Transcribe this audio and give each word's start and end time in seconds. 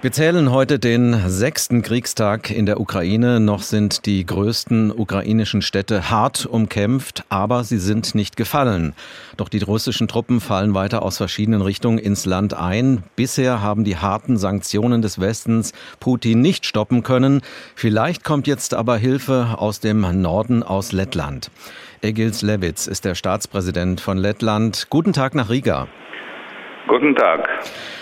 Wir 0.00 0.12
zählen 0.12 0.52
heute 0.52 0.78
den 0.78 1.28
sechsten 1.28 1.82
Kriegstag 1.82 2.52
in 2.52 2.66
der 2.66 2.78
Ukraine. 2.78 3.40
Noch 3.40 3.62
sind 3.62 4.06
die 4.06 4.24
größten 4.24 4.92
ukrainischen 4.92 5.60
Städte 5.60 6.08
hart 6.08 6.46
umkämpft, 6.46 7.24
aber 7.30 7.64
sie 7.64 7.78
sind 7.78 8.14
nicht 8.14 8.36
gefallen. 8.36 8.94
Doch 9.36 9.48
die 9.48 9.58
russischen 9.58 10.06
Truppen 10.06 10.40
fallen 10.40 10.72
weiter 10.72 11.02
aus 11.02 11.16
verschiedenen 11.16 11.62
Richtungen 11.62 11.98
ins 11.98 12.26
Land 12.26 12.54
ein. 12.54 13.02
Bisher 13.16 13.60
haben 13.60 13.82
die 13.82 13.96
harten 13.96 14.36
Sanktionen 14.36 15.02
des 15.02 15.20
Westens 15.20 15.72
Putin 15.98 16.42
nicht 16.42 16.64
stoppen 16.64 17.02
können. 17.02 17.40
Vielleicht 17.74 18.22
kommt 18.22 18.46
jetzt 18.46 18.74
aber 18.74 18.98
Hilfe 18.98 19.56
aus 19.58 19.80
dem 19.80 20.02
Norden, 20.22 20.62
aus 20.62 20.92
Lettland. 20.92 21.50
Egils 22.02 22.42
Levits 22.42 22.86
ist 22.86 23.04
der 23.04 23.16
Staatspräsident 23.16 24.00
von 24.00 24.16
Lettland. 24.16 24.86
Guten 24.90 25.12
Tag 25.12 25.34
nach 25.34 25.50
Riga. 25.50 25.88
Guten 26.88 27.14
Tag. 27.14 27.46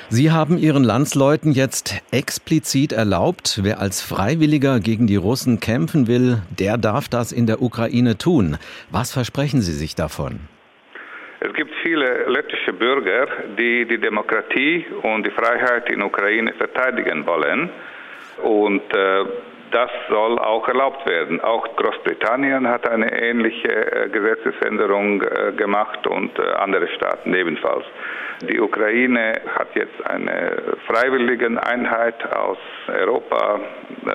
Sie 0.09 0.31
haben 0.31 0.59
Ihren 0.59 0.85
Landsleuten 0.85 1.51
jetzt 1.51 2.01
explizit 2.13 2.93
erlaubt, 2.93 3.61
wer 3.65 3.81
als 3.81 4.01
Freiwilliger 4.01 4.79
gegen 4.79 5.09
die 5.09 5.17
Russen 5.17 5.59
kämpfen 5.59 6.07
will, 6.07 6.39
der 6.57 6.79
darf 6.79 7.09
das 7.09 7.33
in 7.33 7.47
der 7.47 7.61
Ukraine 7.61 8.17
tun. 8.17 8.59
Was 8.93 9.13
versprechen 9.13 9.61
Sie 9.61 9.73
sich 9.73 9.97
davon? 9.97 10.39
Es 11.41 11.53
gibt 11.55 11.73
viele 11.83 12.29
lettische 12.29 12.73
Bürger, 12.73 13.27
die 13.59 13.87
die 13.87 13.99
Demokratie 13.99 14.87
und 15.03 15.27
die 15.27 15.33
Freiheit 15.33 15.91
in 15.91 16.01
Ukraine 16.03 16.53
verteidigen 16.53 17.27
wollen. 17.27 17.71
Und 18.45 18.83
äh, 18.95 19.25
das 19.71 19.91
soll 20.09 20.39
auch 20.39 20.67
erlaubt 20.69 21.09
werden. 21.09 21.41
Auch 21.41 21.67
Großbritannien 21.77 22.69
hat 22.69 22.89
eine 22.89 23.11
ähnliche 23.21 23.69
äh, 23.69 24.09
Gesetzesänderung 24.09 25.23
äh, 25.23 25.53
gemacht 25.53 26.07
und 26.07 26.39
äh, 26.39 26.43
andere 26.59 26.89
Staaten 26.89 27.35
ebenfalls. 27.35 27.85
Die 28.43 28.61
Ukraine 28.61 29.41
hat 29.59 29.75
jetzt 29.75 30.07
eine 30.07 30.77
freiwillige 30.87 31.47
Einheit 31.67 32.23
aus 32.35 32.59
Europa 32.87 33.61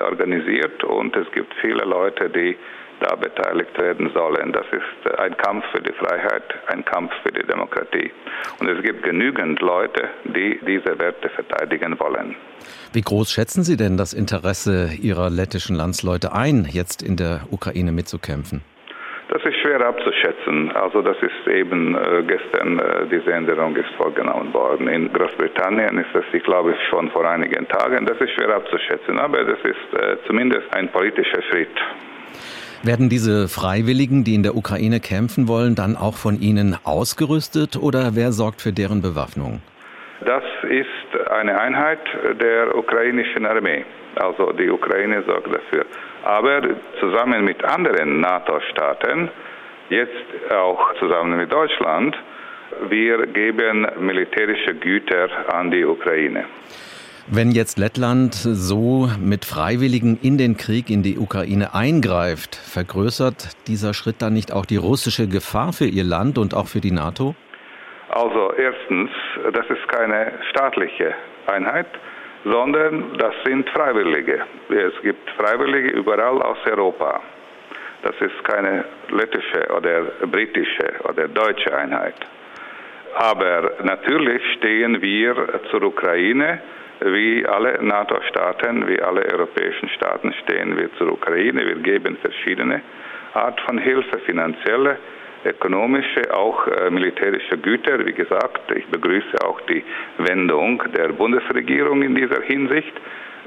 organisiert 0.04 0.84
und 0.84 1.16
es 1.16 1.30
gibt 1.32 1.52
viele 1.60 1.84
Leute, 1.84 2.30
die 2.30 2.56
da 3.02 3.14
beteiligt 3.16 3.76
werden 3.78 4.10
sollen. 4.14 4.52
Das 4.52 4.66
ist 4.70 5.18
ein 5.18 5.36
Kampf 5.36 5.64
für 5.72 5.82
die 5.82 5.92
Freiheit, 5.92 6.44
ein 6.68 6.84
Kampf 6.84 7.12
für 7.22 7.32
die 7.32 7.46
Demokratie. 7.46 8.10
Und 8.60 8.68
es 8.68 8.82
gibt 8.82 9.02
genügend 9.02 9.60
Leute, 9.60 10.08
die 10.24 10.60
diese 10.66 10.98
Werte 10.98 11.28
verteidigen 11.28 11.98
wollen. 11.98 12.36
Wie 12.92 13.00
groß 13.00 13.32
schätzen 13.32 13.64
Sie 13.64 13.76
denn 13.76 13.96
das 13.96 14.12
Interesse 14.12 14.90
Ihrer 15.00 15.30
lettischen 15.30 15.76
Landsleute 15.76 16.32
ein, 16.32 16.66
jetzt 16.70 17.02
in 17.02 17.16
der 17.16 17.42
Ukraine 17.50 17.92
mitzukämpfen? 17.92 18.62
Das 19.32 19.42
ist 19.44 19.56
schwer 19.62 19.80
abzuschätzen. 19.80 20.70
Also 20.72 21.00
das 21.00 21.16
ist 21.22 21.48
eben 21.48 21.96
äh, 21.96 22.22
gestern, 22.26 22.78
äh, 22.78 23.06
diese 23.10 23.32
Änderung 23.32 23.74
ist 23.76 23.88
vorgenommen 23.96 24.52
worden. 24.52 24.88
In 24.88 25.10
Großbritannien 25.10 25.96
ist 25.96 26.10
das, 26.12 26.24
ich 26.34 26.42
glaube, 26.42 26.74
schon 26.90 27.10
vor 27.12 27.24
einigen 27.24 27.66
Tagen. 27.66 28.04
Das 28.04 28.20
ist 28.20 28.30
schwer 28.32 28.54
abzuschätzen, 28.54 29.18
aber 29.18 29.42
das 29.44 29.58
ist 29.60 29.98
äh, 29.98 30.16
zumindest 30.26 30.66
ein 30.74 30.92
politischer 30.92 31.40
Schritt. 31.50 31.74
Werden 32.84 33.08
diese 33.08 33.46
Freiwilligen, 33.46 34.24
die 34.24 34.34
in 34.34 34.42
der 34.42 34.56
Ukraine 34.56 34.98
kämpfen 34.98 35.46
wollen, 35.46 35.76
dann 35.76 35.96
auch 35.96 36.16
von 36.16 36.40
Ihnen 36.40 36.76
ausgerüstet 36.82 37.76
oder 37.76 38.16
wer 38.16 38.32
sorgt 38.32 38.60
für 38.60 38.72
deren 38.72 39.02
Bewaffnung? 39.02 39.62
Das 40.24 40.42
ist 40.68 41.30
eine 41.30 41.60
Einheit 41.60 42.00
der 42.40 42.76
ukrainischen 42.76 43.46
Armee. 43.46 43.84
Also 44.16 44.52
die 44.52 44.68
Ukraine 44.68 45.22
sorgt 45.22 45.46
dafür. 45.46 45.86
Aber 46.24 46.60
zusammen 46.98 47.44
mit 47.44 47.64
anderen 47.64 48.20
NATO-Staaten, 48.20 49.30
jetzt 49.88 50.52
auch 50.52 50.94
zusammen 50.98 51.38
mit 51.38 51.52
Deutschland, 51.52 52.16
wir 52.88 53.26
geben 53.28 53.86
militärische 54.00 54.74
Güter 54.74 55.28
an 55.52 55.70
die 55.70 55.84
Ukraine. 55.84 56.46
Wenn 57.30 57.52
jetzt 57.52 57.78
Lettland 57.78 58.34
so 58.34 59.08
mit 59.20 59.44
Freiwilligen 59.44 60.18
in 60.22 60.38
den 60.38 60.56
Krieg 60.56 60.90
in 60.90 61.04
die 61.04 61.18
Ukraine 61.18 61.72
eingreift, 61.72 62.56
vergrößert 62.56 63.56
dieser 63.68 63.94
Schritt 63.94 64.20
dann 64.20 64.32
nicht 64.32 64.52
auch 64.52 64.66
die 64.66 64.76
russische 64.76 65.28
Gefahr 65.28 65.72
für 65.72 65.84
ihr 65.84 66.02
Land 66.02 66.36
und 66.36 66.52
auch 66.52 66.66
für 66.66 66.80
die 66.80 66.90
NATO? 66.90 67.36
Also 68.08 68.52
erstens, 68.54 69.10
das 69.52 69.64
ist 69.70 69.86
keine 69.88 70.32
staatliche 70.50 71.14
Einheit, 71.46 71.86
sondern 72.44 73.16
das 73.18 73.34
sind 73.46 73.70
Freiwillige. 73.70 74.40
Es 74.68 75.00
gibt 75.02 75.30
Freiwillige 75.38 75.90
überall 75.90 76.42
aus 76.42 76.58
Europa. 76.66 77.20
Das 78.02 78.16
ist 78.20 78.44
keine 78.44 78.84
lettische 79.10 79.68
oder 79.76 80.02
britische 80.26 80.92
oder 81.08 81.28
deutsche 81.28 81.72
Einheit. 81.76 82.16
Aber 83.14 83.74
natürlich 83.84 84.42
stehen 84.58 85.00
wir 85.00 85.60
zur 85.70 85.84
Ukraine, 85.84 86.60
wie 87.00 87.46
alle 87.46 87.82
NATO-Staaten, 87.82 88.86
wie 88.88 89.00
alle 89.00 89.24
europäischen 89.32 89.88
Staaten 89.90 90.32
stehen 90.44 90.76
wir 90.76 90.92
zur 90.98 91.12
Ukraine. 91.12 91.66
Wir 91.66 91.76
geben 91.76 92.16
verschiedene 92.20 92.82
Art 93.34 93.60
von 93.62 93.78
Hilfe, 93.78 94.18
finanzielle, 94.26 94.98
ökonomische, 95.44 96.32
auch 96.34 96.66
äh, 96.66 96.90
militärische 96.90 97.58
Güter. 97.58 98.04
Wie 98.06 98.12
gesagt, 98.12 98.70
ich 98.76 98.86
begrüße 98.86 99.44
auch 99.44 99.60
die 99.62 99.84
Wendung 100.18 100.82
der 100.96 101.08
Bundesregierung 101.08 102.02
in 102.02 102.14
dieser 102.14 102.42
Hinsicht. 102.42 102.92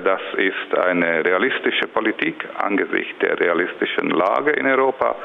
Das 0.03 0.22
ist 0.38 0.78
eine 0.78 1.23
realistische 1.23 1.88
Politik 1.88 2.35
angesichts 2.57 3.13
der 3.22 3.39
realistischen 3.39 4.09
Lage 4.09 4.51
in 4.51 4.66
Europa. 4.66 5.16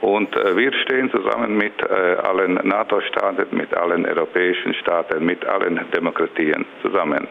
Und 0.00 0.34
äh, 0.36 0.56
wir 0.56 0.72
stehen 0.84 1.10
zusammen 1.10 1.56
mit 1.56 1.72
äh, 1.82 1.92
allen 1.92 2.54
NATO-Staaten, 2.54 3.56
mit 3.56 3.74
allen 3.74 4.06
europäischen 4.06 4.72
Staaten, 4.74 5.24
mit 5.24 5.44
allen 5.44 5.80
Demokratien 5.92 6.64
zusammen. 6.80 7.26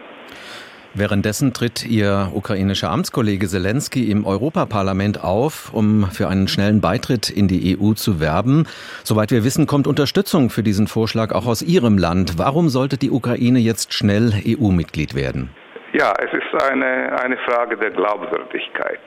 Währenddessen 0.93 1.53
tritt 1.53 1.85
Ihr 1.85 2.31
ukrainischer 2.33 2.89
Amtskollege 2.89 3.47
Zelensky 3.47 4.11
im 4.11 4.25
Europaparlament 4.25 5.23
auf, 5.23 5.71
um 5.73 6.09
für 6.11 6.27
einen 6.27 6.47
schnellen 6.47 6.81
Beitritt 6.81 7.29
in 7.29 7.47
die 7.47 7.77
EU 7.79 7.93
zu 7.93 8.19
werben. 8.19 8.65
Soweit 9.03 9.31
wir 9.31 9.43
wissen, 9.43 9.67
kommt 9.67 9.87
Unterstützung 9.87 10.49
für 10.49 10.63
diesen 10.63 10.87
Vorschlag 10.87 11.31
auch 11.31 11.45
aus 11.45 11.61
Ihrem 11.61 11.97
Land. 11.97 12.37
Warum 12.37 12.69
sollte 12.69 12.97
die 12.97 13.11
Ukraine 13.11 13.59
jetzt 13.59 13.93
schnell 13.93 14.33
EU-Mitglied 14.45 15.15
werden? 15.15 15.51
Ja, 15.91 16.13
es 16.19 16.31
ist 16.31 16.63
eine, 16.69 17.19
eine 17.19 17.37
Frage 17.37 17.75
der 17.75 17.89
Glaubwürdigkeit. 17.89 19.01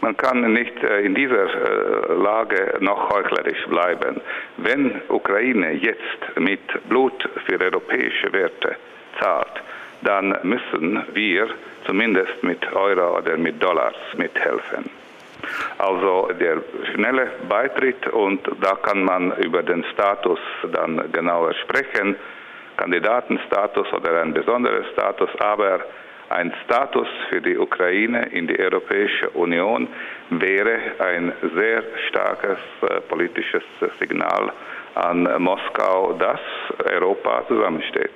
Man 0.00 0.16
kann 0.16 0.52
nicht 0.52 0.82
äh, 0.82 1.02
in 1.02 1.14
dieser 1.14 1.44
äh, 1.44 2.14
Lage 2.14 2.78
noch 2.80 3.10
heuchlerisch 3.10 3.66
bleiben. 3.66 4.20
Wenn 4.56 5.02
Ukraine 5.08 5.72
jetzt 5.72 6.38
mit 6.40 6.60
Blut 6.88 7.28
für 7.46 7.60
europäische 7.60 8.32
Werte 8.32 8.76
zahlt, 9.20 9.62
dann 10.00 10.36
müssen 10.42 11.04
wir 11.12 11.48
zumindest 11.86 12.42
mit 12.42 12.60
Euro 12.72 13.18
oder 13.18 13.36
mit 13.36 13.62
Dollars 13.62 13.94
mithelfen. 14.16 14.90
Also 15.78 16.30
der 16.40 16.62
schnelle 16.94 17.30
Beitritt 17.48 18.08
und 18.08 18.40
da 18.60 18.74
kann 18.76 19.04
man 19.04 19.32
über 19.36 19.62
den 19.62 19.84
Status 19.92 20.40
dann 20.72 21.12
genauer 21.12 21.52
sprechen, 21.54 22.16
Kandidatenstatus 22.78 23.92
oder 23.92 24.22
ein 24.22 24.32
besonderer 24.32 24.84
Status, 24.92 25.30
aber 25.38 25.80
ein 26.28 26.52
Status 26.64 27.08
für 27.28 27.40
die 27.40 27.58
Ukraine 27.58 28.26
in 28.32 28.46
die 28.46 28.58
Europäische 28.58 29.30
Union 29.30 29.88
wäre 30.30 30.78
ein 30.98 31.32
sehr 31.54 31.82
starkes 32.08 32.58
äh, 32.82 33.00
politisches 33.02 33.62
Signal 33.98 34.52
an 34.94 35.28
Moskau, 35.42 36.14
dass 36.18 36.40
Europa 36.90 37.44
zusammensteht. 37.48 38.10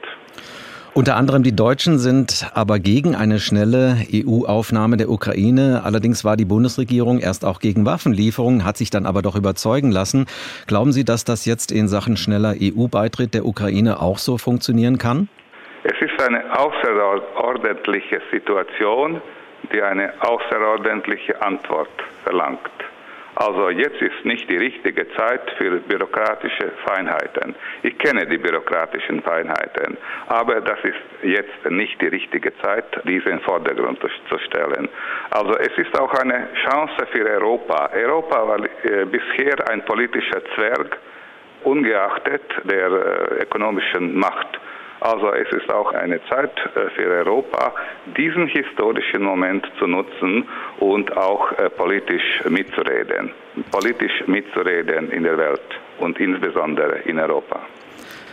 Unter 0.97 1.17
anderem 1.17 1.43
die 1.43 1.55
Deutschen 1.55 1.99
sind 1.99 2.51
aber 2.55 2.79
gegen 2.79 3.15
eine 3.15 3.39
schnelle 3.39 3.99
EU-Aufnahme 4.11 4.97
der 4.97 5.11
Ukraine. 5.11 5.83
Allerdings 5.85 6.25
war 6.25 6.39
die 6.39 6.47
Bundesregierung 6.47 7.19
erst 7.19 7.45
auch 7.45 7.61
gegen 7.61 7.85
Waffenlieferungen, 7.85 8.65
hat 8.65 8.79
sich 8.79 8.89
dann 8.89 9.05
aber 9.05 9.21
doch 9.21 9.37
überzeugen 9.37 9.91
lassen. 9.91 10.25
Glauben 10.67 10.93
Sie, 10.93 11.05
dass 11.05 11.25
das 11.25 11.45
jetzt 11.45 11.71
in 11.71 11.89
Sachen 11.89 12.17
schneller 12.17 12.55
EU-Beitritt 12.59 13.35
der 13.35 13.45
Ukraine 13.45 14.01
auch 14.01 14.17
so 14.17 14.39
funktionieren 14.39 14.97
kann? 14.97 15.29
Ist 16.17 16.29
eine 16.29 16.59
außerordentliche 16.59 18.23
Situation, 18.33 19.21
die 19.71 19.83
eine 19.83 20.15
außerordentliche 20.21 21.43
Antwort 21.43 21.91
verlangt. 22.25 22.71
Also 23.35 23.69
jetzt 23.69 24.01
ist 24.01 24.25
nicht 24.25 24.49
die 24.49 24.57
richtige 24.57 25.13
Zeit 25.13 25.43
für 25.59 25.73
bürokratische 25.73 26.73
Feinheiten. 26.87 27.55
Ich 27.83 27.99
kenne 27.99 28.25
die 28.27 28.39
bürokratischen 28.39 29.21
Feinheiten, 29.21 29.99
aber 30.29 30.63
das 30.63 30.79
ist 30.85 31.23
jetzt 31.23 31.71
nicht 31.71 32.01
die 32.01 32.07
richtige 32.07 32.57
Zeit, 32.63 32.87
diese 33.05 33.29
in 33.29 33.37
den 33.37 33.41
Vordergrund 33.41 34.01
zu 34.01 34.39
stellen. 34.39 34.89
Also 35.31 35.53
es 35.59 35.77
ist 35.77 36.01
auch 36.01 36.15
eine 36.15 36.49
Chance 36.67 37.07
für 37.13 37.27
Europa. 37.29 37.91
Europa 37.93 38.49
war 38.49 38.59
äh, 38.59 39.05
bisher 39.05 39.57
ein 39.71 39.85
politischer 39.85 40.43
Zwerg, 40.55 40.97
ungeachtet 41.65 42.43
der 42.65 42.87
äh, 42.87 43.43
ökonomischen 43.43 44.17
Macht. 44.17 44.59
Also 45.01 45.33
es 45.33 45.51
ist 45.53 45.71
auch 45.71 45.93
eine 45.93 46.21
Zeit 46.27 46.53
äh, 46.75 46.91
für 46.91 47.09
Europa, 47.09 47.75
diesen 48.17 48.47
historischen 48.47 49.23
Moment 49.23 49.67
zu 49.79 49.87
nutzen 49.87 50.49
und 50.79 51.17
auch 51.17 51.53
äh, 51.53 51.69
politisch 51.71 52.43
mitzureden. 52.49 53.33
Politisch 53.71 54.27
mitzureden 54.27 55.11
in 55.11 55.25
der 55.25 55.37
Welt 55.37 55.81
und 55.99 56.19
insbesondere 56.19 56.99
in 57.05 57.19
Europa. 57.19 57.61